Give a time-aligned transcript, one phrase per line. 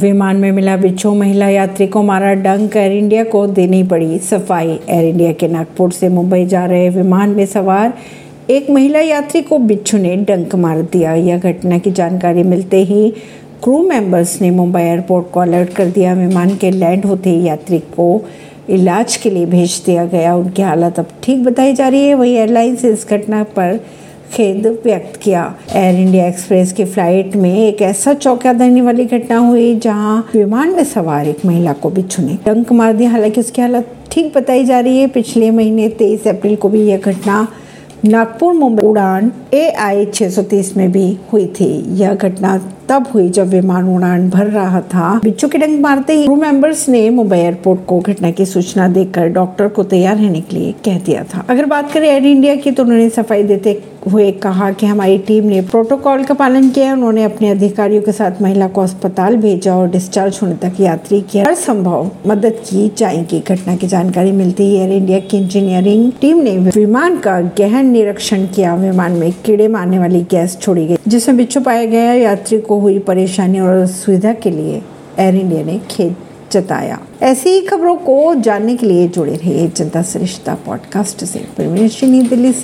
[0.00, 4.68] विमान में मिला बिच्छू। महिला यात्री को मारा डंक। एयर इंडिया को देनी पड़ी सफ़ाई।
[4.68, 7.92] एयर इंडिया के नागपुर से मुंबई जा रहे विमान में सवार
[8.50, 13.10] एक महिला यात्री को बिच्छू ने डंक मार दिया। यह घटना की जानकारी मिलते ही
[13.62, 17.78] क्रू मेंबर्स ने मुंबई एयरपोर्ट को अलर्ट कर दिया। विमान के लैंड होते ही यात्री
[17.78, 18.24] को
[18.70, 22.32] इलाज के लिए भेज दिया गया। उनकी हालत अब ठीक बताई जा रही है। वही
[22.32, 23.80] एयरलाइंस इस घटना पर
[24.32, 25.42] खेद व्यक्त किया।
[25.76, 30.74] एयर इंडिया एक्सप्रेस की फ़्लाइट में एक ऐसा चौका देने वाली घटना हुई जहाँ विमान
[30.74, 34.64] में सवार एक महिला को भी छुने डंक मार दिया हालाँकि उसकी हालत ठीक बताई
[34.64, 37.46] जा रही है। पिछले महीने तेईस अप्रैल को भी यह घटना
[38.04, 40.06] नागपुर, मुंबई उड़ान ए आई
[40.76, 42.56] में भी हुई थी। यह घटना
[42.90, 46.88] तब हुई जब विमान उड़ान भर रहा था। बिच्छू के डंग मारते ही क्रू मेंबर्स
[46.88, 50.98] ने मुंबई एयरपोर्ट को घटना की सूचना देकर डॉक्टर को तैयार रहने के लिए कह
[50.98, 54.86] दिया था। अगर बात करें एयर इंडिया की तो उन्होंने सफ़ाई देते हुए कहा कि
[54.86, 59.36] हमारी टीम ने प्रोटोकॉल का पालन किया उन्होंने अपने अधिकारियों के साथ महिला को अस्पताल
[59.36, 64.32] भेजा और डिस्चार्ज होने तक यात्री की हर संभव मदद की जाएगी। घटना की जानकारी
[64.32, 69.30] मिलती ही एयर इंडिया की इंजीनियरिंग टीम ने विमान का गहन निरीक्षण किया। विमान में
[69.44, 73.86] कीड़े मारने वाली गैस छोड़ी गई, जिसमें बिच्छू पाया गया यात्री को हुई परेशानी और
[73.86, 74.82] सुविधा के लिए
[75.18, 76.16] एयर इंडिया ने खेद
[76.52, 82.04] जताया। ऐसी ही खबरों को जानने के लिए जुड़े रहिए जनता सरिश्ता पॉडकास्ट से। परमेश
[82.04, 82.58] नई दिल्ली से।